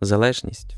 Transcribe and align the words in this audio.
залежність. 0.00 0.76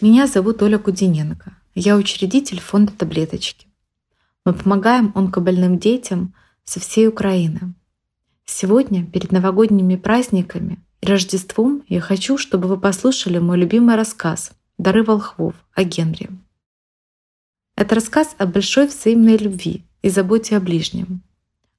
Меня 0.00 0.26
зовут 0.26 0.62
Оля 0.62 0.78
Кудиненко. 0.78 1.52
Я 1.74 1.96
учредитель 1.96 2.60
фонда 2.60 2.92
«Таблеточки». 2.92 3.66
Мы 4.44 4.52
помогаем 4.52 5.10
онкобольным 5.14 5.78
детям 5.78 6.34
со 6.64 6.80
всей 6.80 7.08
Украины. 7.08 7.74
Сегодня, 8.44 9.04
перед 9.04 9.32
новогодними 9.32 9.96
праздниками 9.96 10.78
и 11.00 11.06
Рождеством, 11.06 11.82
я 11.88 12.00
хочу, 12.00 12.38
чтобы 12.38 12.68
вы 12.68 12.78
послушали 12.78 13.38
мой 13.38 13.58
любимый 13.58 13.96
рассказ 13.96 14.52
«Дары 14.78 15.02
волхвов» 15.02 15.54
о 15.74 15.82
Генри. 15.82 16.28
Это 17.74 17.94
рассказ 17.94 18.36
о 18.38 18.46
большой 18.46 18.86
взаимной 18.86 19.36
любви 19.36 19.84
и 20.02 20.08
заботе 20.08 20.56
о 20.56 20.60
ближнем. 20.60 21.22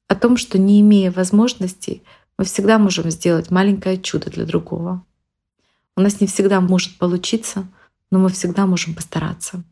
О 0.07 0.15
том, 0.15 0.37
что 0.37 0.57
не 0.57 0.81
имея 0.81 1.11
возможностей, 1.11 2.03
мы 2.37 2.45
всегда 2.45 2.77
можем 2.77 3.09
сделать 3.09 3.51
маленькое 3.51 3.97
чудо 3.97 4.29
для 4.29 4.45
другого. 4.45 5.03
У 5.95 6.01
нас 6.01 6.21
не 6.21 6.27
всегда 6.27 6.61
может 6.61 6.97
получиться, 6.97 7.67
но 8.11 8.19
мы 8.19 8.29
всегда 8.29 8.65
можем 8.65 8.93
постараться. 8.93 9.63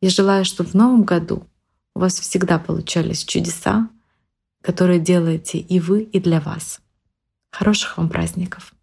Я 0.00 0.10
желаю, 0.10 0.44
чтобы 0.44 0.70
в 0.70 0.74
новом 0.74 1.04
году 1.04 1.46
у 1.94 2.00
вас 2.00 2.18
всегда 2.18 2.58
получались 2.58 3.24
чудеса, 3.24 3.88
которые 4.60 5.00
делаете 5.00 5.58
и 5.58 5.80
вы, 5.80 6.02
и 6.02 6.20
для 6.20 6.40
вас. 6.40 6.80
Хороших 7.50 7.96
вам 7.96 8.10
праздников! 8.10 8.74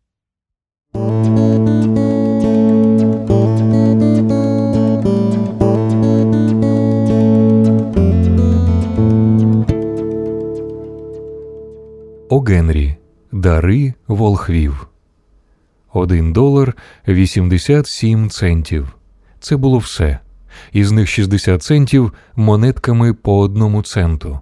О 12.33 12.39
Генрі 12.39 12.95
Дари 13.31 13.93
волхвів. 14.07 14.87
Один 15.93 16.33
долар 16.33 16.73
87 17.07 18.29
центів. 18.29 18.95
Це 19.39 19.57
було 19.57 19.77
все. 19.77 20.19
Із 20.71 20.91
них 20.91 21.09
60 21.09 21.63
центів 21.63 22.13
монетками 22.35 23.13
по 23.13 23.39
одному 23.39 23.81
центу. 23.81 24.39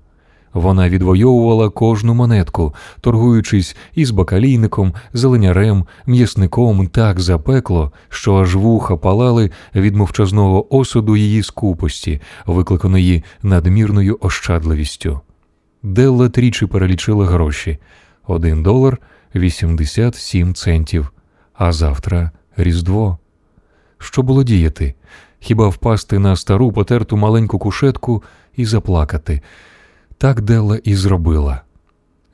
Вона 0.54 0.90
відвоювала 0.90 1.70
кожну 1.70 2.14
монетку, 2.14 2.74
торгуючись 3.02 3.76
із 3.96 4.12
бакалійником, 4.12 4.94
зеленярем, 5.14 5.86
м'ясником 6.06 6.88
так 6.88 7.20
запекло, 7.20 7.92
що 8.10 8.36
аж 8.36 8.56
вуха 8.56 8.98
палали 8.98 9.52
від 9.76 9.96
мовчазного 9.96 10.76
осуду 10.76 11.16
її 11.16 11.44
скупості, 11.44 12.22
викликаної 12.46 13.24
надмірною 13.44 14.18
ощадливістю. 14.22 15.22
Делла 15.84 16.30
тричі 16.30 16.66
перелічила 16.66 17.26
гроші 17.26 17.78
один 18.28 18.64
долар 18.64 18.98
87 19.36 20.54
центів, 20.54 21.12
а 21.54 21.72
завтра 21.72 22.32
Різдво. 22.58 23.18
Що 23.98 24.22
було 24.22 24.44
діяти? 24.44 24.94
Хіба 25.40 25.68
впасти 25.68 26.20
на 26.20 26.36
стару 26.36 26.72
потерту 26.72 27.18
маленьку 27.18 27.60
кушетку 27.60 28.24
і 28.56 28.66
заплакати? 28.66 29.42
Так 30.18 30.42
Делла 30.42 30.80
і 30.84 30.96
зробила. 30.96 31.62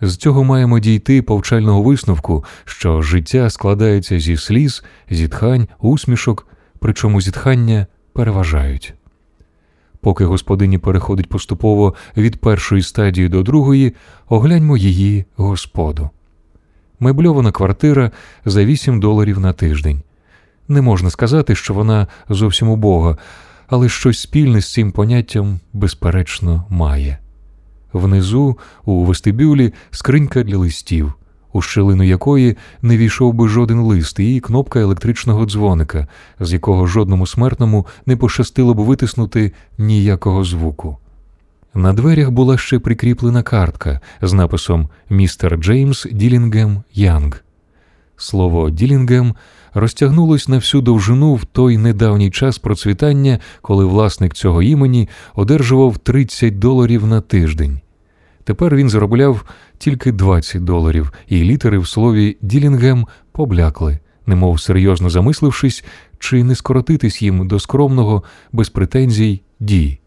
З 0.02 0.18
цього 0.18 0.44
маємо 0.44 0.80
дійти 0.80 1.22
повчального 1.22 1.84
висновку, 1.84 2.46
що 2.66 3.02
життя 3.02 3.50
складається 3.50 4.20
зі 4.20 4.38
сліз, 4.38 4.84
зітхань, 5.10 5.68
усмішок, 5.80 6.48
причому 6.80 7.22
зітхання 7.22 7.88
переважають. 8.14 8.94
Поки 10.02 10.26
господині 10.26 10.78
переходить 10.78 11.30
поступово 11.30 11.94
від 12.18 12.42
першої 12.42 12.82
стадії 12.82 13.30
до 13.30 13.44
другої, 13.44 13.94
огляньмо 14.30 14.78
її 14.78 15.26
господу. 15.36 16.10
Мебльована 17.00 17.52
квартира 17.52 18.12
за 18.46 18.66
8 18.66 19.00
доларів 19.00 19.40
на 19.40 19.54
тиждень. 19.54 20.02
Не 20.68 20.82
можна 20.82 21.10
сказати, 21.10 21.56
що 21.56 21.74
вона 21.74 22.08
зовсім 22.30 22.70
убога, 22.70 23.18
але 23.68 23.90
щось 23.90 24.20
спільне 24.20 24.62
з 24.62 24.74
цим 24.74 24.92
поняттям, 24.92 25.60
безперечно, 25.74 26.66
має. 26.70 27.18
Внизу, 27.94 28.58
у 28.86 29.06
вестибюлі, 29.06 29.74
скринька 29.92 30.44
для 30.44 30.58
листів, 30.58 31.14
у 31.58 31.62
щелину 31.62 32.04
якої 32.04 32.58
не 32.82 32.98
війшов 32.98 33.34
би 33.34 33.48
жоден 33.48 33.80
лист, 33.80 34.20
і 34.20 34.40
кнопка 34.40 34.80
електричного 34.80 35.46
дзвоника, 35.46 36.08
з 36.40 36.54
якого 36.54 36.88
жодному 36.88 37.28
смертному 37.28 37.88
не 38.06 38.16
пощастило 38.16 38.74
б 38.74 38.80
витиснути 38.80 39.52
ніякого 39.78 40.44
звуку. 40.44 40.98
На 41.74 41.94
дверях 41.94 42.32
була 42.32 42.58
ще 42.58 42.80
прикріплена 42.80 43.44
картка 43.44 44.00
з 44.22 44.34
написом 44.34 44.90
Містер 45.10 45.58
Джеймс 45.58 46.08
Ділінгем 46.12 46.84
Янг. 46.94 47.44
Слово 48.18 48.70
Ділінгем 48.70 49.36
розтягнулось 49.74 50.48
на 50.48 50.56
всю 50.56 50.82
довжину 50.82 51.36
в 51.36 51.46
той 51.46 51.78
недавній 51.78 52.32
час 52.32 52.58
процвітання, 52.58 53.40
коли 53.62 53.86
власник 53.86 54.34
цього 54.34 54.64
імені 54.64 55.10
одержував 55.36 55.98
30 55.98 56.60
доларів 56.60 57.08
на 57.08 57.22
тиждень. 57.22 57.80
Тепер 58.48 58.76
він 58.76 58.90
заробляв 58.90 59.46
тільки 59.78 60.12
20 60.12 60.64
доларів, 60.64 61.12
і 61.28 61.44
літери 61.44 61.78
в 61.78 61.88
слові 61.88 62.38
Ділінгем 62.42 63.08
поблякли, 63.32 64.00
немов 64.26 64.60
серйозно 64.60 65.10
замислившись, 65.10 65.86
чи 66.20 66.44
не 66.44 66.56
скоротитись 66.56 67.22
їм 67.22 67.48
до 67.48 67.60
скромного, 67.60 68.24
без 68.52 68.70
претензій 68.70 69.42
Ді. 69.60 70.00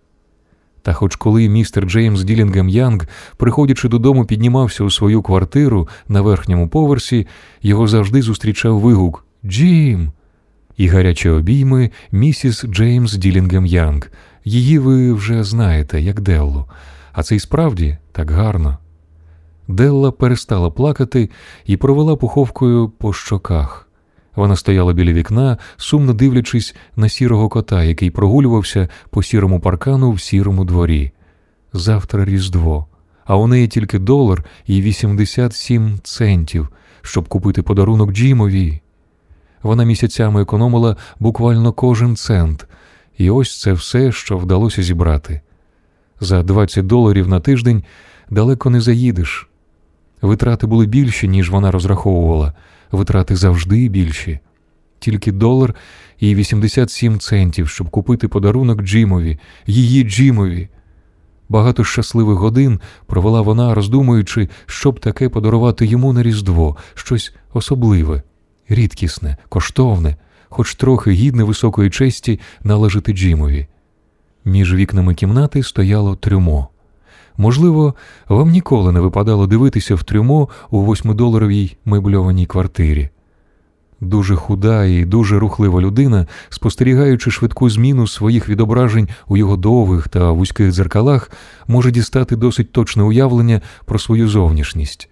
Та 0.82 0.92
хоч 0.92 1.16
коли 1.16 1.48
містер 1.48 1.84
Джеймс 1.84 2.22
Ділінгем 2.22 2.68
Янг, 2.68 3.06
приходячи 3.36 3.88
додому, 3.88 4.24
піднімався 4.24 4.84
у 4.84 4.90
свою 4.90 5.22
квартиру 5.22 5.88
на 6.08 6.20
верхньому 6.20 6.68
поверсі, 6.68 7.26
його 7.62 7.88
завжди 7.88 8.22
зустрічав 8.22 8.80
вигук 8.80 9.26
Джим. 9.44 10.12
І 10.76 10.86
гарячі 10.86 11.28
обійми 11.28 11.90
місіс 12.12 12.64
Джеймс 12.64 13.12
Ділінгем 13.12 13.66
Янг. 13.66 14.10
Її 14.44 14.78
ви 14.78 15.12
вже 15.12 15.44
знаєте, 15.44 16.00
як 16.00 16.20
Деллу, 16.20 16.66
а 17.12 17.22
це 17.22 17.36
й 17.36 17.40
справді 17.40 17.98
так 18.12 18.30
гарно. 18.30 18.78
Делла 19.68 20.10
перестала 20.10 20.70
плакати 20.70 21.30
і 21.66 21.76
провела 21.76 22.16
пуховкою 22.16 22.88
по 22.88 23.12
щоках. 23.12 23.88
Вона 24.36 24.56
стояла 24.56 24.92
біля 24.92 25.12
вікна, 25.12 25.58
сумно 25.76 26.12
дивлячись 26.12 26.74
на 26.96 27.08
сірого 27.08 27.48
кота, 27.48 27.84
який 27.84 28.10
прогулювався 28.10 28.88
по 29.10 29.22
сірому 29.22 29.60
паркану 29.60 30.12
в 30.12 30.20
сірому 30.20 30.64
дворі. 30.64 31.12
Завтра 31.72 32.24
Різдво, 32.24 32.86
а 33.24 33.36
у 33.36 33.46
неї 33.46 33.68
тільки 33.68 33.98
долар 33.98 34.44
і 34.66 34.82
87 34.82 35.98
центів, 36.02 36.68
щоб 37.02 37.28
купити 37.28 37.62
подарунок 37.62 38.12
Джімові. 38.12 38.80
Вона 39.62 39.84
місяцями 39.84 40.42
економила 40.42 40.96
буквально 41.18 41.72
кожен 41.72 42.16
цент, 42.16 42.66
і 43.18 43.30
ось 43.30 43.60
це 43.60 43.72
все, 43.72 44.12
що 44.12 44.38
вдалося 44.38 44.82
зібрати. 44.82 45.40
За 46.20 46.42
20 46.42 46.86
доларів 46.86 47.28
на 47.28 47.40
тиждень 47.40 47.82
далеко 48.30 48.70
не 48.70 48.80
заїдеш. 48.80 49.48
Витрати 50.22 50.66
були 50.66 50.86
більші, 50.86 51.28
ніж 51.28 51.50
вона 51.50 51.70
розраховувала, 51.70 52.52
витрати 52.92 53.36
завжди 53.36 53.88
більші. 53.88 54.38
Тільки 54.98 55.32
долар 55.32 55.74
і 56.18 56.34
87 56.34 57.18
центів, 57.18 57.68
щоб 57.68 57.90
купити 57.90 58.28
подарунок 58.28 58.82
Джимові, 58.82 59.38
її 59.66 60.04
Джимові. 60.04 60.68
Багато 61.48 61.84
щасливих 61.84 62.38
годин 62.38 62.80
провела 63.06 63.40
вона, 63.40 63.74
роздумуючи, 63.74 64.48
щоб 64.66 65.00
таке 65.00 65.28
подарувати 65.28 65.86
йому 65.86 66.12
на 66.12 66.22
Різдво, 66.22 66.76
щось 66.94 67.34
особливе, 67.52 68.22
рідкісне, 68.68 69.36
коштовне, 69.48 70.16
хоч 70.48 70.74
трохи 70.74 71.10
гідне 71.10 71.44
високої 71.44 71.90
честі 71.90 72.40
належати 72.64 73.12
Джимові. 73.12 73.66
Між 74.44 74.74
вікнами 74.74 75.14
кімнати 75.14 75.62
стояло 75.62 76.16
трюмо. 76.16 76.68
Можливо, 77.36 77.94
вам 78.28 78.50
ніколи 78.50 78.92
не 78.92 79.00
випадало 79.00 79.46
дивитися 79.46 79.94
в 79.94 80.02
трюмо 80.02 80.48
у 80.70 80.80
восьмидоларовій 80.80 81.76
мебльованій 81.84 82.46
квартирі. 82.46 83.08
Дуже 84.00 84.36
худа 84.36 84.84
і 84.84 85.04
дуже 85.04 85.38
рухлива 85.38 85.80
людина, 85.80 86.26
спостерігаючи 86.48 87.30
швидку 87.30 87.70
зміну 87.70 88.06
своїх 88.06 88.48
відображень 88.48 89.08
у 89.28 89.36
його 89.36 89.56
довгих 89.56 90.08
та 90.08 90.30
вузьких 90.30 90.72
дзеркалах, 90.72 91.30
може 91.68 91.90
дістати 91.90 92.36
досить 92.36 92.72
точне 92.72 93.02
уявлення 93.02 93.60
про 93.84 93.98
свою 93.98 94.28
зовнішність. 94.28 95.08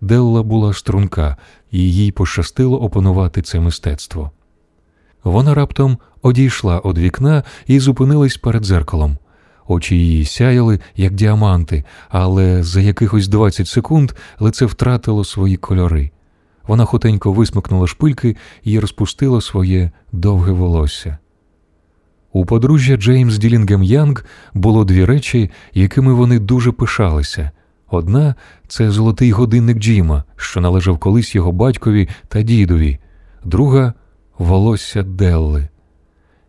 Делла 0.00 0.42
була 0.42 0.72
струнка, 0.72 1.36
і 1.70 1.92
їй 1.92 2.12
пощастило 2.12 2.80
опанувати 2.82 3.42
це 3.42 3.60
мистецтво. 3.60 4.30
Вона 5.24 5.54
раптом 5.54 5.98
одійшла 6.22 6.78
від 6.84 6.98
вікна 6.98 7.42
і 7.66 7.80
зупинилась 7.80 8.36
перед 8.36 8.64
зеркалом. 8.64 9.18
Очі 9.68 9.96
її 9.96 10.24
сяяли, 10.24 10.80
як 10.96 11.14
діаманти, 11.14 11.84
але 12.08 12.62
за 12.62 12.80
якихось 12.80 13.28
20 13.28 13.68
секунд 13.68 14.12
лице 14.38 14.66
втратило 14.66 15.24
свої 15.24 15.56
кольори. 15.56 16.10
Вона 16.66 16.84
хутенько 16.84 17.32
висмикнула 17.32 17.86
шпильки 17.86 18.36
і 18.64 18.78
розпустила 18.78 19.40
своє 19.40 19.90
довге 20.12 20.52
волосся. 20.52 21.18
У 22.32 22.46
подружжя 22.46 22.96
Джеймс 22.96 23.38
Ділінгем 23.38 23.82
Янг 23.82 24.24
було 24.54 24.84
дві 24.84 25.04
речі, 25.04 25.50
якими 25.74 26.12
вони 26.12 26.38
дуже 26.38 26.72
пишалися. 26.72 27.50
Одна 27.90 28.34
це 28.68 28.90
золотий 28.90 29.32
годинник 29.32 29.78
Джима, 29.78 30.24
що 30.36 30.60
належав 30.60 30.98
колись 30.98 31.34
його 31.34 31.52
батькові 31.52 32.08
та 32.28 32.42
дідові, 32.42 32.98
друга 33.44 33.94
волосся 34.38 35.02
Делли. 35.02 35.68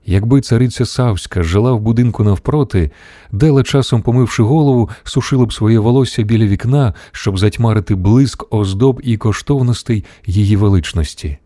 Якби 0.05 0.41
цариця 0.41 0.85
Савська 0.85 1.43
жила 1.43 1.71
в 1.71 1.79
будинку 1.79 2.23
навпроти, 2.23 2.91
Дела, 3.31 3.63
часом 3.63 4.01
помивши 4.01 4.43
голову, 4.43 4.89
сушила 5.03 5.45
б 5.45 5.53
своє 5.53 5.79
волосся 5.79 6.23
біля 6.23 6.45
вікна, 6.45 6.93
щоб 7.11 7.39
затьмарити 7.39 7.95
блиск 7.95 8.45
оздоб 8.49 9.01
і 9.03 9.17
коштовностей 9.17 10.05
її 10.25 10.55
величності. 10.55 11.37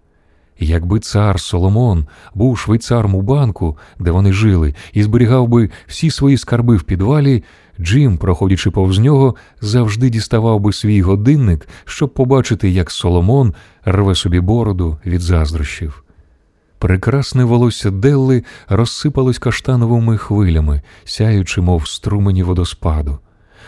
Якби 0.59 0.99
цар 0.99 1.39
Соломон 1.39 2.05
був 2.35 2.57
швейцаром 2.57 3.15
у 3.15 3.21
банку, 3.21 3.77
де 3.99 4.11
вони 4.11 4.33
жили, 4.33 4.75
і 4.93 5.03
зберігав 5.03 5.47
би 5.47 5.69
всі 5.87 6.11
свої 6.11 6.37
скарби 6.37 6.75
в 6.75 6.83
підвалі, 6.83 7.43
Джим, 7.79 8.17
проходячи 8.17 8.71
повз 8.71 8.99
нього, 8.99 9.35
завжди 9.61 10.09
діставав 10.09 10.59
би 10.59 10.73
свій 10.73 11.01
годинник, 11.01 11.67
щоб 11.85 12.13
побачити, 12.13 12.69
як 12.69 12.91
Соломон 12.91 13.53
рве 13.85 14.15
собі 14.15 14.39
бороду 14.39 14.97
від 15.05 15.21
заздрощів. 15.21 16.03
Прекрасне 16.83 17.43
волосся 17.45 17.91
Делли 17.91 18.43
розсипалось 18.69 19.39
каштановими 19.39 20.17
хвилями, 20.17 20.81
сяючи, 21.05 21.61
мов 21.61 21.87
струмені 21.87 22.43
водоспаду. 22.43 23.19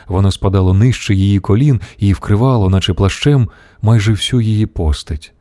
Воно 0.07 0.31
спадало 0.31 0.73
нижче 0.73 1.15
її 1.15 1.39
колін 1.39 1.81
і 1.97 2.13
вкривало, 2.13 2.69
наче 2.69 2.93
плащем, 2.93 3.49
майже 3.81 4.11
всю 4.11 4.41
її 4.41 4.65
постать. 4.65 5.33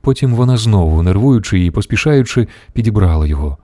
Потім 0.00 0.34
вона 0.34 0.56
знову, 0.56 1.02
нервуючи 1.02 1.64
і 1.64 1.70
поспішаючи, 1.70 2.48
підібрала 2.72 3.26
його. 3.26 3.58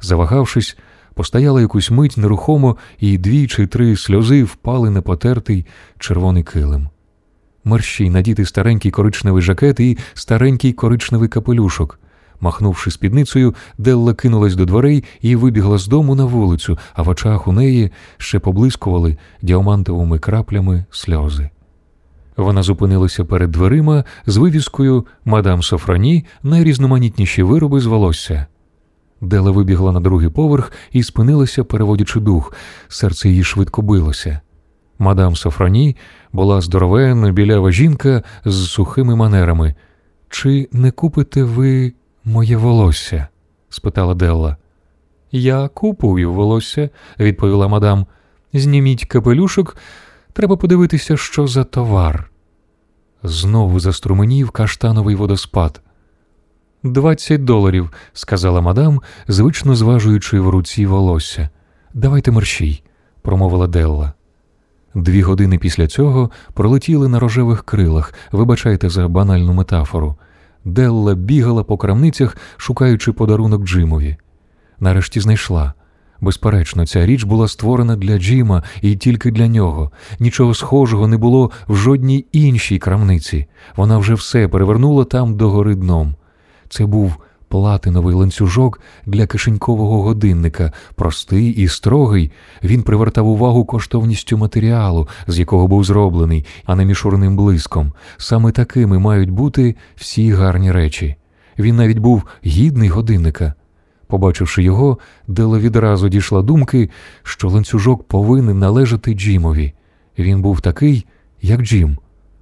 Завагавшись, 0.00 0.78
постояла 1.14 1.60
якусь 1.60 1.90
мить 1.90 2.16
нерухомо, 2.16 2.76
і 2.98 3.18
дві 3.18 3.46
чи 3.46 3.66
три 3.66 3.96
сльози 3.96 4.44
впали 4.44 4.90
на 4.90 5.02
потертий 5.02 5.66
червоний 5.98 6.42
килим. 6.42 6.88
Мерщій 7.64 8.10
надіти 8.10 8.44
старенький 8.44 8.90
коричневий 8.90 9.42
жакет 9.42 9.80
і 9.80 9.98
старенький 10.14 10.72
коричневий 10.72 11.28
капелюшок. 11.28 12.00
Махнувши 12.40 12.90
спідницею, 12.90 13.54
Делла 13.78 14.14
кинулась 14.14 14.54
до 14.54 14.64
дверей 14.64 15.04
і 15.20 15.36
вибігла 15.36 15.78
з 15.78 15.86
дому 15.86 16.14
на 16.14 16.24
вулицю, 16.24 16.78
а 16.94 17.02
в 17.02 17.08
очах 17.08 17.48
у 17.48 17.52
неї 17.52 17.90
ще 18.18 18.38
поблискували 18.38 19.16
діамантовими 19.42 20.18
краплями 20.18 20.84
сльози. 20.90 21.50
Вона 22.36 22.62
зупинилася 22.62 23.24
перед 23.24 23.50
дверима 23.50 24.04
з 24.26 24.36
вивіскою 24.36 25.06
Мадам 25.24 25.62
Софрані 25.62 26.24
найрізноманітніші 26.42 27.42
вироби 27.42 27.80
з 27.80 27.86
волосся. 27.86 28.46
Дела 29.20 29.50
вибігла 29.50 29.92
на 29.92 30.00
другий 30.00 30.28
поверх 30.28 30.72
і 30.92 31.02
спинилася, 31.02 31.64
переводячи 31.64 32.20
дух, 32.20 32.54
серце 32.88 33.28
її 33.28 33.44
швидко 33.44 33.82
билося. 33.82 34.40
Мадам 34.98 35.36
Софрані 35.36 35.96
була 36.32 36.60
здоровенна, 36.60 37.32
білява 37.32 37.72
жінка 37.72 38.22
з 38.44 38.64
сухими 38.64 39.16
манерами. 39.16 39.74
Чи 40.28 40.68
не 40.72 40.90
купите 40.90 41.44
ви 41.44 41.92
моє 42.24 42.56
волосся? 42.56 43.28
спитала 43.68 44.14
Делла. 44.14 44.56
Я 45.32 45.68
купую 45.68 46.32
волосся, 46.32 46.90
відповіла 47.18 47.68
мадам. 47.68 48.06
Зніміть 48.52 49.04
капелюшок, 49.04 49.76
треба 50.32 50.56
подивитися, 50.56 51.16
що 51.16 51.46
за 51.46 51.64
товар. 51.64 52.30
Знову 53.22 53.80
заструменів 53.80 54.50
каштановий 54.50 55.14
водоспад. 55.16 55.80
Двадцять 56.82 57.44
доларів, 57.44 57.90
сказала 58.12 58.60
мадам, 58.60 59.00
звично 59.28 59.74
зважуючи 59.74 60.40
в 60.40 60.48
руці 60.48 60.86
волосся. 60.86 61.48
Давайте 61.94 62.30
мерщій, 62.30 62.82
промовила 63.22 63.66
Делла. 63.66 64.12
Дві 64.94 65.22
години 65.22 65.58
після 65.58 65.86
цього 65.86 66.30
пролетіли 66.54 67.08
на 67.08 67.18
рожевих 67.18 67.64
крилах, 67.64 68.14
вибачайте 68.32 68.88
за 68.88 69.08
банальну 69.08 69.52
метафору. 69.52 70.16
Делла 70.64 71.14
бігала 71.14 71.64
по 71.64 71.76
крамницях, 71.76 72.36
шукаючи 72.56 73.12
подарунок 73.12 73.64
Джимові. 73.64 74.16
Нарешті 74.80 75.20
знайшла. 75.20 75.74
Безперечно, 76.20 76.86
ця 76.86 77.06
річ 77.06 77.24
була 77.24 77.48
створена 77.48 77.96
для 77.96 78.18
Джима 78.18 78.62
і 78.82 78.96
тільки 78.96 79.30
для 79.30 79.48
нього. 79.48 79.90
Нічого 80.18 80.54
схожого 80.54 81.08
не 81.08 81.16
було 81.16 81.50
в 81.68 81.76
жодній 81.76 82.26
іншій 82.32 82.78
крамниці. 82.78 83.46
Вона 83.76 83.98
вже 83.98 84.14
все 84.14 84.48
перевернула 84.48 85.04
там 85.04 85.36
догори 85.36 85.74
дном. 85.74 86.14
Це 86.68 86.86
був 86.86 87.16
платиновий 87.50 88.14
ланцюжок 88.14 88.80
для 89.06 89.26
кишенькового 89.26 90.02
годинника, 90.02 90.72
простий 90.94 91.48
і 91.50 91.68
строгий. 91.68 92.30
Він 92.62 92.82
привертав 92.82 93.28
увагу 93.28 93.64
коштовністю 93.64 94.38
матеріалу, 94.38 95.08
з 95.26 95.38
якого 95.38 95.68
був 95.68 95.84
зроблений, 95.84 96.46
а 96.64 96.76
не 96.76 96.84
мішурним 96.84 97.36
блиском. 97.36 97.92
Саме 98.16 98.52
такими 98.52 98.98
мають 98.98 99.30
бути 99.30 99.76
всі 99.96 100.32
гарні 100.32 100.72
речі. 100.72 101.16
Він 101.58 101.76
навіть 101.76 101.98
був 101.98 102.22
гідний 102.46 102.88
годинника. 102.88 103.54
Побачивши 104.06 104.62
його, 104.62 104.98
Дела 105.28 105.58
відразу 105.58 106.08
дійшла 106.08 106.42
думки, 106.42 106.90
що 107.22 107.48
ланцюжок 107.48 108.02
повинен 108.02 108.58
належати 108.58 109.14
Джимові. 109.14 109.72
Він 110.18 110.42
був 110.42 110.60
такий, 110.60 111.06
як 111.42 111.62
Джим, 111.62 111.98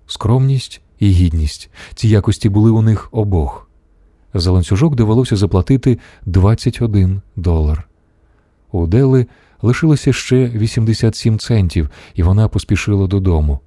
скромність 0.07 0.81
і 0.99 1.09
гідність. 1.09 1.71
Ці 1.95 2.09
якості 2.09 2.49
були 2.49 2.71
у 2.71 2.83
них 2.83 3.09
обох. 3.13 3.68
За 4.35 4.51
ланцюжок 4.51 4.95
довелося 4.97 5.37
заплатити 5.37 5.99
21 6.27 7.21
долар. 7.37 7.89
У 8.73 8.87
Дели 8.87 9.27
лишилося 9.63 10.13
ще 10.13 10.47
87 10.49 11.39
центів, 11.39 11.91
і 12.15 12.23
вона 12.23 12.49
поспішила 12.49 13.07
додому. 13.07 13.61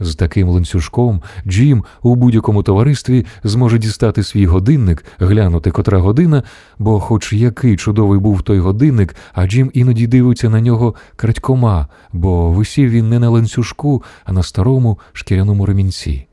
З 0.00 0.14
таким 0.14 0.48
ланцюжком 0.48 1.22
Джим 1.46 1.84
у 2.02 2.14
будь-якому 2.14 2.62
товаристві 2.62 3.26
зможе 3.44 3.78
дістати 3.78 4.22
свій 4.22 4.46
годинник, 4.46 5.04
глянути 5.18 5.70
котра 5.70 5.98
година, 5.98 6.42
бо, 6.78 7.00
хоч 7.00 7.32
який 7.32 7.76
чудовий 7.76 8.18
був 8.18 8.42
той 8.42 8.58
годинник, 8.58 9.16
а 9.32 9.46
Джим 9.46 9.70
іноді 9.74 10.06
дивиться 10.06 10.48
на 10.48 10.60
нього 10.60 10.94
крадькома, 11.16 11.88
бо 12.12 12.50
висів 12.50 12.90
він 12.90 13.08
не 13.08 13.18
на 13.18 13.30
ланцюжку, 13.30 14.02
а 14.24 14.32
на 14.32 14.42
старому 14.42 14.98
шкіряному 15.12 15.66
ремінці. 15.66 16.26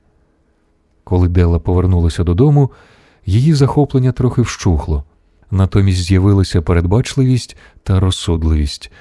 Коли 1.03 1.27
Делла 1.27 1.59
повернулася 1.59 2.23
додому, 2.23 2.71
її 3.27 3.53
захоплення 3.53 4.11
трохи 4.11 4.41
вщухло. 4.41 5.03
Натомість 5.51 6.03
з'явилася 6.03 6.61
передбачливість 6.61 7.57
та 7.83 7.99
розсудливість. 7.99 8.91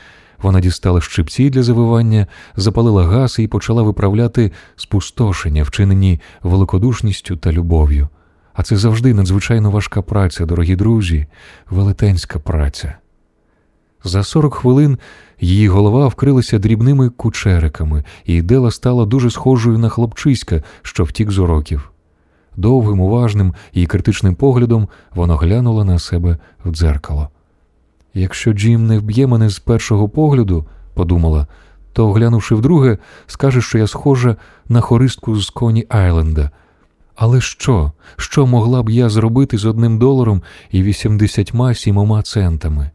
Вона 0.43 0.61
дістала 0.61 1.01
щипці 1.01 1.51
для 1.51 1.63
завивання, 1.63 2.27
запалила 2.57 3.05
газ 3.05 3.37
і 3.39 3.49
почала 3.49 3.83
виправляти 3.83 4.53
спустошення, 4.77 5.63
вчинені 5.63 6.21
великодушністю 6.43 7.37
та 7.37 7.53
любов'ю. 7.53 8.09
А 8.55 8.63
це 8.63 8.77
завжди 8.77 9.15
надзвичайно 9.15 9.71
важка 9.71 10.03
праця, 10.03 10.47
дорогі 10.47 10.77
друзі, 10.77 11.27
велетенська 11.71 12.39
праця. 12.39 12.95
За 14.05 14.23
сорок 14.23 14.55
хвилин 14.55 14.99
її 15.41 15.69
голова 15.69 16.09
вкрилася 16.09 16.59
дрібними 16.59 17.09
кучериками, 17.09 18.05
і 18.25 18.43
Дела 18.43 18.71
стала 18.71 19.07
дуже 19.07 19.31
схожою 19.31 19.79
на 19.79 19.89
хлопчиська, 19.89 20.63
що 20.83 21.05
втік 21.05 21.31
з 21.31 21.39
уроків. 21.39 21.91
Довгим, 22.57 23.01
уважним 23.01 23.55
і 23.73 23.87
критичним 23.87 24.35
поглядом 24.35 24.89
вона 25.15 25.37
глянула 25.37 25.85
на 25.85 25.99
себе 25.99 26.37
в 26.65 26.71
дзеркало. 26.71 27.29
Якщо 28.15 28.53
Джим 28.53 28.87
не 28.87 28.99
вб'є 28.99 29.27
мене 29.27 29.49
з 29.49 29.59
першого 29.59 30.09
погляду, 30.09 30.67
подумала, 30.95 31.47
то, 31.93 32.13
глянувши 32.13 32.55
вдруге, 32.55 32.99
скаже, 33.27 33.61
що 33.61 33.79
я 33.79 33.87
схожа 33.87 34.37
на 34.69 34.81
хористку 34.81 35.41
з 35.41 35.51
Коні 35.51 35.87
Айленда. 35.89 36.51
Але 37.15 37.41
що, 37.41 37.93
що 38.17 38.47
могла 38.47 38.83
б 38.83 38.91
я 38.91 39.09
зробити 39.09 39.59
з 39.59 39.65
одним 39.65 39.99
доларом 39.99 40.43
і 40.71 40.83
вісімдесятьма 40.83 41.75
сімома 41.75 42.23
центами? 42.23 42.91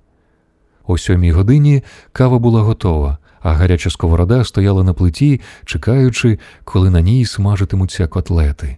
О 0.87 0.97
сьомій 0.97 1.31
годині 1.31 1.83
кава 2.11 2.39
була 2.39 2.61
готова, 2.61 3.17
а 3.41 3.53
гаряча 3.53 3.89
сковорода 3.89 4.43
стояла 4.43 4.83
на 4.83 4.93
плиті, 4.93 5.41
чекаючи, 5.65 6.39
коли 6.63 6.89
на 6.89 7.01
ній 7.01 7.25
смажитимуться 7.25 8.07
котлети. 8.07 8.77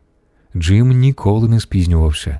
Джим 0.56 0.90
ніколи 0.90 1.48
не 1.48 1.60
спізнювався. 1.60 2.40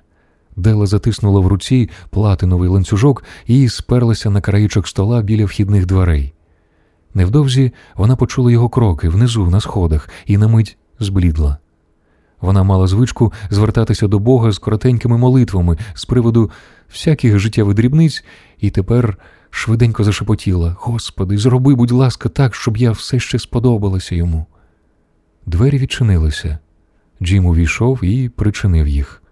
Дела 0.56 0.86
затиснула 0.86 1.40
в 1.40 1.48
руці 1.48 1.90
платиновий 2.10 2.70
ланцюжок 2.70 3.24
і 3.48 3.70
сперлася 3.70 4.30
на 4.30 4.42
краєчок 4.42 4.88
стола 4.88 5.22
біля 5.22 5.46
вхідних 5.46 5.86
дверей. 5.86 6.34
Невдовзі 7.14 7.74
вона 7.96 8.16
почула 8.16 8.52
його 8.52 8.70
кроки 8.70 9.10
внизу 9.10 9.50
на 9.50 9.60
сходах 9.60 10.10
і 10.26 10.38
на 10.38 10.48
мить 10.48 10.78
зблідла. 11.00 11.58
Вона 12.42 12.64
мала 12.64 12.88
звичку 12.88 13.34
звертатися 13.50 14.08
до 14.08 14.20
Бога 14.20 14.52
з 14.52 14.58
коротенькими 14.58 15.18
молитвами 15.18 15.78
з 15.94 16.06
приводу 16.06 16.52
всяких 16.90 17.40
життєвих 17.40 17.76
дрібниць, 17.76 18.24
і 18.60 18.70
тепер 18.70 19.18
швиденько 19.50 20.04
зашепотіла 20.04 20.76
Господи, 20.80 21.38
зроби, 21.38 21.76
будь 21.76 21.92
ласка, 21.92 22.30
так, 22.30 22.56
щоб 22.56 22.78
я 22.78 22.92
все 22.92 23.20
ще 23.20 23.40
сподобалася 23.40 24.16
йому. 24.16 24.46
Двері 25.46 25.78
відчинилися. 25.78 26.60
Джим 27.24 27.46
увійшов 27.46 28.04
і 28.04 28.30
причинив 28.30 28.88
їх. 28.88 29.24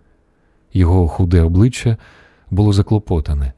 Його 0.73 1.07
худе 1.07 1.41
обличчя 1.41 1.97
було 2.51 2.73
заклопотане. 2.73 3.53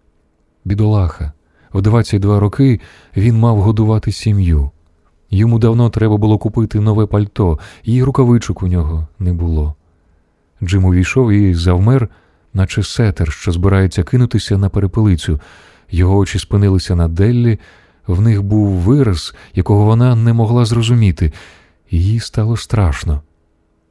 Бідолаха, 0.66 1.32
в 1.74 1.82
22 1.82 2.40
роки 2.40 2.80
він 3.18 3.40
мав 3.40 3.62
годувати 3.62 4.12
сім'ю. 4.12 4.72
Йому 5.30 5.60
давно 5.60 5.90
треба 5.90 6.18
було 6.18 6.38
купити 6.38 6.80
нове 6.80 7.06
пальто, 7.06 7.60
і 7.84 8.04
рукавичок 8.04 8.64
у 8.64 8.68
нього 8.68 9.08
не 9.20 9.34
було. 9.34 9.76
Джим 10.64 10.86
увійшов 10.86 11.32
і 11.32 11.54
завмер, 11.54 12.10
наче 12.54 12.84
сетер, 12.84 13.32
що 13.32 13.52
збирається 13.52 14.04
кинутися 14.04 14.58
на 14.58 14.70
перепелицю. 14.70 15.40
Його 15.92 16.18
очі 16.18 16.40
спинилися 16.40 16.96
на 16.96 17.08
Деллі, 17.08 17.60
в 18.08 18.22
них 18.22 18.44
був 18.44 18.68
вираз, 18.70 19.36
якого 19.56 19.86
вона 19.86 20.16
не 20.16 20.34
могла 20.34 20.66
зрозуміти, 20.66 21.34
їй 21.92 22.20
стало 22.20 22.58
страшно. 22.58 23.22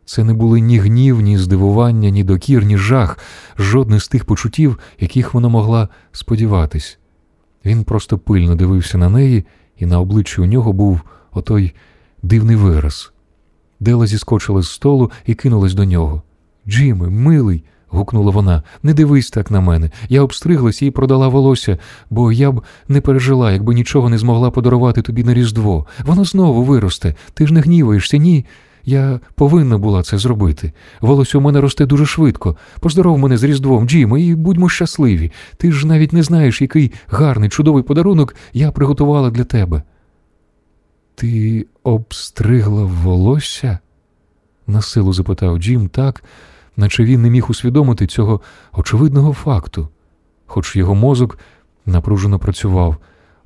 Це 0.05 0.25
не 0.25 0.35
були 0.35 0.61
ні 0.61 0.79
гнів, 0.79 1.21
ні 1.21 1.39
здивування, 1.39 2.11
ні 2.11 2.25
докір, 2.25 2.65
ні 2.65 2.77
жах, 2.77 3.19
жодне 3.59 4.01
з 4.01 4.09
тих 4.09 4.25
почуттів, 4.25 4.79
яких 5.01 5.35
вона 5.35 5.49
могла 5.49 5.89
сподіватись. 6.13 6.99
Він 7.65 7.85
просто 7.85 8.19
пильно 8.19 8.55
дивився 8.55 8.99
на 8.99 9.09
неї, 9.09 9.45
і 9.79 9.87
на 9.87 10.01
обличчі 10.01 10.41
у 10.41 10.45
нього 10.45 10.73
був 10.73 11.01
отой 11.33 11.75
дивний 12.23 12.57
вираз. 12.57 13.13
Дела 13.81 14.07
зіскочила 14.07 14.63
з 14.63 14.71
столу 14.71 15.11
і 15.27 15.35
кинулась 15.35 15.75
до 15.75 15.85
нього. 15.85 16.23
Джиме, 16.69 17.09
милий, 17.09 17.65
гукнула 17.89 18.31
вона, 18.31 18.63
не 18.83 18.95
дивись 18.95 19.31
так 19.31 19.51
на 19.51 19.61
мене. 19.61 19.91
Я 20.09 20.23
обстриглась 20.23 20.83
і 20.83 20.91
продала 20.91 21.29
волосся, 21.29 21.79
бо 22.11 22.33
я 22.33 22.53
б 22.53 22.63
не 22.89 23.01
пережила, 23.01 23.53
якби 23.53 23.75
нічого 23.75 24.09
не 24.09 24.19
змогла 24.19 24.51
подарувати 24.51 25.03
тобі 25.03 25.25
на 25.25 25.35
Різдво. 25.35 25.87
Воно 26.05 26.25
знову 26.25 26.65
виросте. 26.65 27.15
Ти 27.35 27.47
ж 27.47 27.55
не 27.55 27.61
гніваєшся, 27.61 28.17
ні. 28.17 28.47
Я 28.85 29.21
повинна 29.35 29.79
була 29.79 30.03
це 30.03 30.19
зробити. 30.19 30.73
Волосся 31.01 31.39
у 31.39 31.41
мене 31.41 31.61
росте 31.61 31.87
дуже 31.87 32.07
швидко. 32.07 32.57
Поздоров 32.81 33.19
мене 33.19 33.37
з 33.37 33.43
Різдвом, 33.43 33.89
Джімо, 33.89 34.19
і 34.19 34.35
будьмо 34.35 34.69
щасливі. 34.69 35.33
Ти 35.57 35.73
ж 35.73 35.87
навіть 35.87 36.13
не 36.13 36.23
знаєш, 36.23 36.61
який 36.61 36.93
гарний, 37.09 37.49
чудовий 37.49 37.83
подарунок 37.83 38.35
я 38.53 38.73
приготувала 38.73 39.31
для 39.31 39.45
тебе. 39.45 39.83
Ти 41.15 41.67
обстригла 41.83 42.85
волосся? 42.85 43.79
насилу 44.67 45.13
запитав 45.13 45.59
Джим 45.59 45.89
так, 45.89 46.25
наче 46.77 47.05
він 47.05 47.23
не 47.23 47.31
міг 47.31 47.47
усвідомити 47.51 48.07
цього 48.07 48.41
очевидного 48.73 49.33
факту, 49.33 49.89
хоч 50.47 50.77
його 50.77 50.95
мозок 50.95 51.39
напружено 51.87 52.39
працював. 52.39 52.97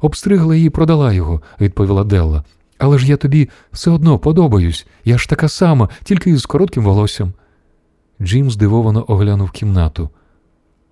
Обстригла 0.00 0.56
і 0.56 0.70
продала 0.70 1.12
його, 1.12 1.42
відповіла 1.60 2.04
Делла. 2.04 2.44
Але 2.78 2.98
ж 2.98 3.06
я 3.06 3.16
тобі 3.16 3.48
все 3.72 3.90
одно 3.90 4.18
подобаюсь. 4.18 4.86
Я 5.04 5.18
ж 5.18 5.28
така 5.28 5.48
сама, 5.48 5.88
тільки 6.04 6.36
з 6.36 6.46
коротким 6.46 6.84
волоссям. 6.84 7.32
Джим 8.20 8.50
здивовано 8.50 9.04
оглянув 9.08 9.50
кімнату. 9.50 10.10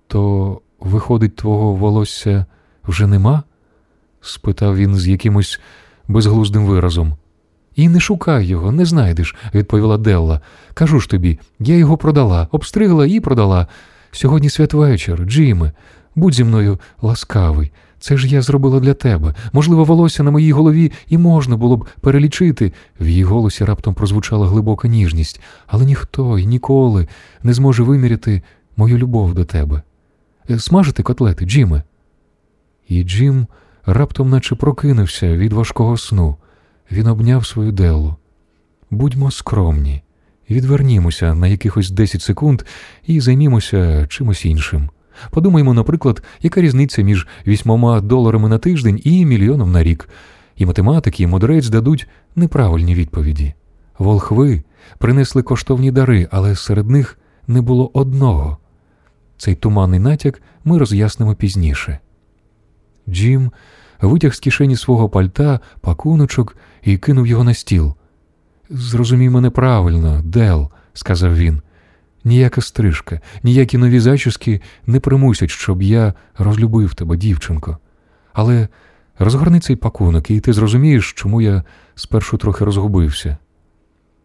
То, 0.07 0.61
виходить, 0.79 1.35
твого 1.35 1.73
волосся 1.73 2.45
вже 2.83 3.07
нема? 3.07 3.43
спитав 4.21 4.77
він 4.77 4.95
з 4.95 5.07
якимось 5.07 5.59
безглуздим 6.07 6.65
виразом. 6.65 7.13
І 7.75 7.89
не 7.89 7.99
шукай 7.99 8.45
його, 8.45 8.71
не 8.71 8.85
знайдеш, 8.85 9.35
відповіла 9.53 9.97
Делла. 9.97 10.41
Кажу 10.73 10.99
ж 10.99 11.09
тобі, 11.09 11.39
я 11.59 11.75
його 11.75 11.97
продала, 11.97 12.47
обстригла 12.51 13.05
і 13.05 13.19
продала. 13.19 13.67
Сьогодні 14.11 14.49
святвечір, 14.49 15.23
Джиме, 15.25 15.71
будь 16.15 16.33
зі 16.33 16.43
мною 16.43 16.79
ласкавий. 17.01 17.71
Це 17.99 18.17
ж 18.17 18.27
я 18.27 18.41
зробила 18.41 18.79
для 18.79 18.93
тебе. 18.93 19.35
Можливо, 19.53 19.83
волосся 19.83 20.23
на 20.23 20.31
моїй 20.31 20.51
голові 20.51 20.91
і 21.07 21.17
можна 21.17 21.57
було 21.57 21.77
б 21.77 21.87
перелічити. 22.01 22.73
В 22.99 23.07
її 23.07 23.23
голосі 23.23 23.65
раптом 23.65 23.93
прозвучала 23.93 24.47
глибока 24.47 24.87
ніжність, 24.87 25.41
але 25.67 25.85
ніхто 25.85 26.39
і 26.39 26.45
ніколи 26.45 27.07
не 27.43 27.53
зможе 27.53 27.83
виміряти 27.83 28.41
мою 28.77 28.97
любов 28.97 29.33
до 29.33 29.45
тебе. 29.45 29.81
Е, 30.49 30.59
смажити 30.59 31.03
котлети, 31.03 31.45
Джиме. 31.45 31.83
І 32.87 33.03
Джим 33.03 33.47
раптом 33.85 34.29
наче 34.29 34.55
прокинувся 34.55 35.37
від 35.37 35.53
важкого 35.53 35.97
сну. 35.97 36.35
Він 36.91 37.07
обняв 37.07 37.45
свою 37.45 37.71
делу. 37.71 38.15
Будьмо 38.91 39.31
скромні, 39.31 40.01
відвернімося 40.49 41.35
на 41.35 41.47
якихось 41.47 41.89
10 41.89 42.21
секунд 42.21 42.63
і 43.07 43.21
займімося 43.21 44.07
чимось 44.07 44.45
іншим. 44.45 44.89
Подумаймо, 45.29 45.73
наприклад, 45.73 46.23
яка 46.41 46.61
різниця 46.61 47.01
між 47.01 47.27
вісьмома 47.47 48.01
доларами 48.01 48.49
на 48.49 48.57
тиждень 48.57 49.01
і 49.03 49.25
мільйоном 49.25 49.71
на 49.71 49.83
рік. 49.83 50.09
І 50.57 50.65
математики, 50.65 51.23
і 51.23 51.27
мудрець 51.27 51.69
дадуть 51.69 52.07
неправильні 52.35 52.95
відповіді. 52.95 53.53
Волхви 53.99 54.63
принесли 54.97 55.43
коштовні 55.43 55.91
дари, 55.91 56.27
але 56.31 56.55
серед 56.55 56.89
них 56.89 57.19
не 57.47 57.61
було 57.61 57.91
одного. 57.93 58.57
Цей 59.37 59.55
туманний 59.55 59.99
натяк 59.99 60.41
ми 60.63 60.77
роз'яснимо 60.77 61.35
пізніше. 61.35 61.99
Джим 63.09 63.51
витяг 64.01 64.33
з 64.33 64.39
кишені 64.39 64.75
свого 64.75 65.09
пальта 65.09 65.59
пакуночок 65.81 66.57
і 66.83 66.97
кинув 66.97 67.27
його 67.27 67.43
на 67.43 67.53
стіл. 67.53 67.93
Зрозумій 68.69 69.29
мене 69.29 69.49
правильно, 69.49 70.21
Дел, 70.23 70.71
сказав 70.93 71.35
він. 71.37 71.61
Ніяка 72.25 72.61
стрижка, 72.61 73.19
ніякі 73.43 73.77
нові 73.77 73.99
зачіски 73.99 74.61
не 74.85 74.99
примусять, 74.99 75.49
щоб 75.49 75.81
я 75.81 76.13
розлюбив 76.37 76.93
тебе, 76.93 77.17
дівчинко. 77.17 77.77
Але 78.33 78.67
розгорни 79.19 79.59
цей 79.59 79.75
пакунок, 79.75 80.31
і 80.31 80.39
ти 80.39 80.53
зрозумієш, 80.53 81.13
чому 81.13 81.41
я 81.41 81.63
спершу 81.95 82.37
трохи 82.37 82.65
розгубився. 82.65 83.37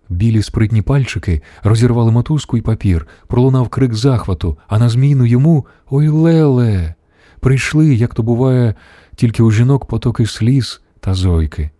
Білі 0.08 0.42
спритні 0.42 0.82
пальчики 0.82 1.42
розірвали 1.62 2.12
мотузку 2.12 2.56
і 2.56 2.60
папір, 2.60 3.06
пролунав 3.26 3.68
крик 3.68 3.94
захвату, 3.94 4.58
а 4.68 4.78
на 4.78 4.88
зміну 4.88 5.26
йому 5.26 5.66
ой 5.90 6.08
леле. 6.08 6.94
Прийшли, 7.40 7.94
як 7.94 8.14
то 8.14 8.22
буває, 8.22 8.74
тільки 9.14 9.42
у 9.42 9.50
жінок 9.50 9.86
потоки 9.86 10.26
сліз 10.26 10.80
та 11.00 11.14
зойки. 11.14 11.70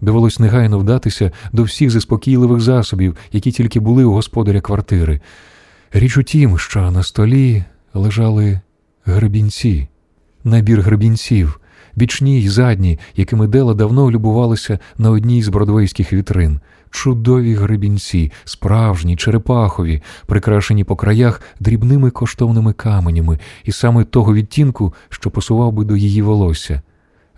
Довелось 0.00 0.38
негайно 0.38 0.78
вдатися 0.78 1.30
до 1.52 1.62
всіх 1.62 1.90
заспокійливих 1.90 2.60
засобів, 2.60 3.16
які 3.32 3.52
тільки 3.52 3.80
були 3.80 4.04
у 4.04 4.12
господаря 4.12 4.60
квартири. 4.60 5.20
Річ 5.96 6.16
у 6.16 6.22
тім, 6.22 6.58
що 6.58 6.90
на 6.90 7.02
столі 7.02 7.64
лежали 7.94 8.60
гребінці, 9.04 9.88
набір 10.44 10.80
гребінців, 10.80 11.60
бічні 11.94 12.40
й 12.40 12.48
задні, 12.48 12.98
якими 13.16 13.46
Дела 13.46 13.74
давно 13.74 14.10
любувалися 14.10 14.78
на 14.98 15.10
одній 15.10 15.42
з 15.42 15.48
бродвейських 15.48 16.12
вітрин, 16.12 16.60
чудові 16.90 17.54
гребінці, 17.54 18.32
справжні, 18.44 19.16
черепахові, 19.16 20.02
прикрашені 20.26 20.84
по 20.84 20.96
краях 20.96 21.40
дрібними 21.60 22.10
коштовними 22.10 22.72
каменями, 22.72 23.38
і 23.64 23.72
саме 23.72 24.04
того 24.04 24.34
відтінку, 24.34 24.94
що 25.08 25.30
посував 25.30 25.72
би 25.72 25.84
до 25.84 25.96
її 25.96 26.22
волосся. 26.22 26.82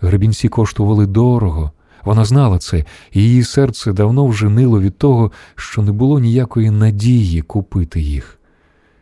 Гребінці 0.01 0.49
коштували 0.49 1.05
дорого. 1.05 1.71
Вона 2.03 2.25
знала 2.25 2.57
це, 2.57 2.85
і 3.11 3.23
її 3.23 3.43
серце 3.43 3.93
давно 3.93 4.27
вже 4.27 4.49
нило 4.49 4.81
від 4.81 4.97
того, 4.97 5.31
що 5.55 5.81
не 5.81 5.91
було 5.91 6.19
ніякої 6.19 6.71
надії 6.71 7.41
купити 7.41 8.01
їх. 8.01 8.36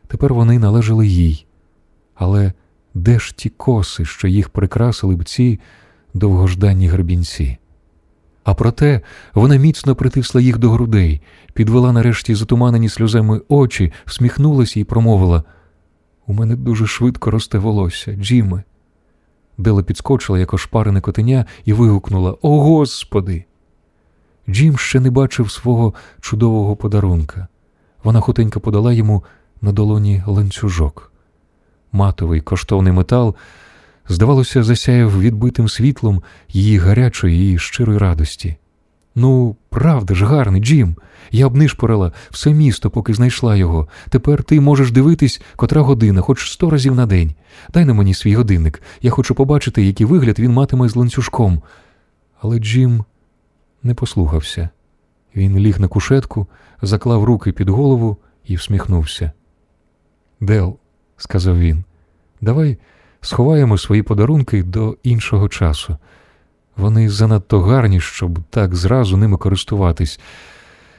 Тепер 0.07 0.33
вони 0.33 0.59
належали 0.59 1.07
їй. 1.07 1.45
Але 2.15 2.53
де 2.93 3.19
ж 3.19 3.35
ті 3.35 3.49
коси, 3.49 4.05
що 4.05 4.27
їх 4.27 4.49
прикрасили 4.49 5.15
б 5.15 5.23
ці 5.23 5.59
довгожданні 6.13 6.87
гребінці? 6.87 7.57
А 8.43 8.53
проте 8.53 9.01
вона 9.33 9.55
міцно 9.55 9.95
притисла 9.95 10.41
їх 10.41 10.57
до 10.57 10.69
грудей, 10.69 11.21
підвела 11.53 11.91
нарешті 11.91 12.35
затуманені 12.35 12.89
сльозами 12.89 13.41
очі, 13.47 13.93
всміхнулася 14.05 14.79
і 14.79 14.83
промовила 14.83 15.43
У 16.27 16.33
мене 16.33 16.55
дуже 16.55 16.87
швидко 16.87 17.31
росте 17.31 17.57
волосся, 17.57 18.13
Джіме. 18.13 18.63
Дела 19.57 19.83
підскочила, 19.83 20.39
як 20.39 20.53
ошпарене 20.53 21.01
котеня, 21.01 21.45
і 21.65 21.73
вигукнула 21.73 22.37
О 22.41 22.63
Господи! 22.63 23.45
Джим 24.49 24.77
ще 24.77 24.99
не 24.99 25.11
бачив 25.11 25.51
свого 25.51 25.93
чудового 26.21 26.75
подарунка. 26.75 27.47
Вона 28.03 28.19
хутенько 28.19 28.59
подала 28.59 28.93
йому 28.93 29.23
на 29.61 29.71
долоні 29.71 30.23
ланцюжок. 30.27 31.11
Матовий 31.91 32.41
коштовний 32.41 32.93
метал, 32.93 33.35
здавалося, 34.07 34.63
засяяв 34.63 35.19
відбитим 35.19 35.69
світлом 35.69 36.23
її 36.49 36.77
гарячої 36.77 37.53
і 37.53 37.57
щирої 37.57 37.97
радості. 37.97 38.55
Ну, 39.15 39.55
правда 39.69 40.15
ж, 40.15 40.25
гарний, 40.25 40.61
Джим. 40.61 40.95
Я 41.31 41.47
обнишпорила 41.47 42.11
все 42.31 42.53
місто, 42.53 42.89
поки 42.89 43.13
знайшла 43.13 43.55
його. 43.55 43.87
Тепер 44.09 44.43
ти 44.43 44.61
можеш 44.61 44.91
дивитись, 44.91 45.41
котра 45.55 45.81
година, 45.81 46.21
хоч 46.21 46.51
сто 46.51 46.69
разів 46.69 46.95
на 46.95 47.05
день. 47.05 47.33
Дай 47.73 47.85
на 47.85 47.93
мені 47.93 48.13
свій 48.13 48.35
годинник. 48.35 48.81
Я 49.01 49.11
хочу 49.11 49.35
побачити, 49.35 49.83
який 49.85 50.05
вигляд 50.05 50.39
він 50.39 50.51
матиме 50.51 50.89
з 50.89 50.95
ланцюжком. 50.95 51.61
Але 52.41 52.59
Джим 52.59 53.03
не 53.83 53.93
послухався. 53.93 54.69
Він 55.35 55.59
ліг 55.59 55.79
на 55.79 55.87
кушетку, 55.87 56.47
заклав 56.81 57.23
руки 57.23 57.51
під 57.51 57.69
голову 57.69 58.17
і 58.45 58.55
всміхнувся. 58.55 59.31
Дел, 60.39 60.77
сказав 61.17 61.59
він, 61.59 61.83
давай 62.41 62.77
сховаємо 63.21 63.77
свої 63.77 64.03
подарунки 64.03 64.63
до 64.63 64.97
іншого 65.03 65.49
часу. 65.49 65.97
Вони 66.77 67.09
занадто 67.09 67.61
гарні, 67.61 67.99
щоб 67.99 68.39
так 68.49 68.75
зразу 68.75 69.17
ними 69.17 69.37
користуватись. 69.37 70.19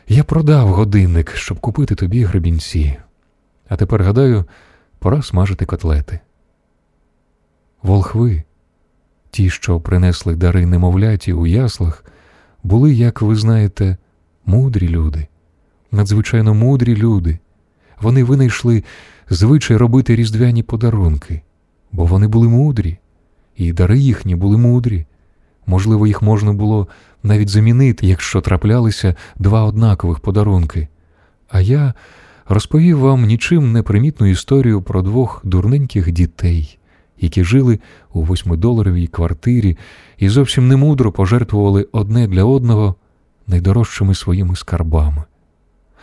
Я 0.09 0.25
продав 0.25 0.69
годинник, 0.69 1.37
щоб 1.37 1.61
купити 1.61 1.95
тобі 1.95 2.25
гребінці. 2.25 2.97
А 3.69 3.77
тепер, 3.77 4.03
гадаю, 4.03 4.45
пора 4.99 5.23
смажити 5.23 5.65
котлети. 5.65 6.21
Волхви, 7.83 8.43
ті, 9.31 9.51
що 9.51 9.81
принесли 9.81 10.37
дари 10.37 10.67
немовляті 10.67 11.33
у 11.33 11.47
яслах, 11.47 12.05
були, 12.63 12.95
як 12.95 13.23
ви 13.23 13.37
знаєте, 13.37 13.97
мудрі 14.47 14.89
люди, 14.89 15.27
надзвичайно 15.93 16.55
мудрі 16.55 16.97
люди. 16.97 17.39
Вони 18.01 18.25
винайшли 18.25 18.85
звичай 19.31 19.77
робити 19.77 20.17
різдвяні 20.17 20.63
подарунки, 20.63 21.43
бо 21.93 22.05
вони 22.05 22.29
були 22.29 22.49
мудрі, 22.49 22.99
і 23.57 23.73
дари 23.73 23.99
їхні 23.99 24.35
були 24.35 24.57
мудрі. 24.57 25.07
Можливо, 25.67 26.07
їх 26.07 26.23
можна 26.23 26.53
було 26.53 26.89
навіть 27.23 27.49
замінити, 27.49 28.07
якщо 28.07 28.41
траплялися 28.41 29.15
два 29.39 29.65
однакових 29.65 30.21
подарунки. 30.21 30.89
А 31.49 31.61
я 31.61 31.95
розповів 32.49 32.99
вам 32.99 33.27
нічим 33.27 33.73
не 33.73 33.83
примітну 33.83 34.27
історію 34.27 34.83
про 34.83 35.03
двох 35.03 35.41
дурненьких 35.45 36.13
дітей, 36.13 36.79
які 37.21 37.45
жили 37.45 37.79
у 38.13 38.23
восьмидоларовій 38.23 39.07
квартирі 39.07 39.79
і 40.19 40.29
зовсім 40.29 40.69
немудро 40.69 41.13
пожертвували 41.13 41.89
одне 41.93 42.29
для 42.29 42.45
одного 42.45 42.95
найдорожчими 43.47 44.15
своїми 44.15 44.57
скарбами. 44.57 45.25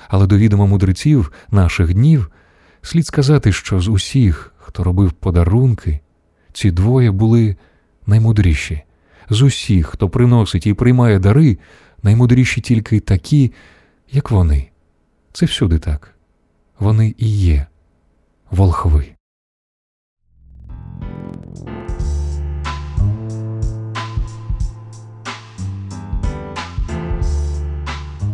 Але 0.07 0.27
до 0.27 0.37
відома 0.37 0.65
мудреців 0.65 1.31
наших 1.51 1.93
днів 1.93 2.31
слід 2.83 3.07
сказати, 3.07 3.51
що 3.51 3.81
з 3.81 3.87
усіх, 3.87 4.53
хто 4.57 4.83
робив 4.83 5.11
подарунки, 5.11 5.99
ці 6.53 6.71
двоє 6.71 7.11
були 7.11 7.55
наймудріші. 8.07 8.81
З 9.29 9.41
усіх, 9.41 9.87
хто 9.87 10.09
приносить 10.09 10.67
і 10.67 10.73
приймає 10.73 11.19
дари, 11.19 11.57
наймудріші 12.03 12.61
тільки 12.61 12.99
такі, 12.99 13.51
як 14.11 14.31
вони. 14.31 14.69
Це 15.31 15.45
всюди 15.45 15.79
так. 15.79 16.15
Вони 16.79 17.15
і 17.17 17.29
є 17.29 17.65
волхви. 18.51 19.12